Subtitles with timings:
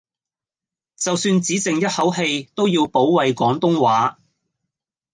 [0.95, 4.17] 就算只剩一口氣都要保衛廣東話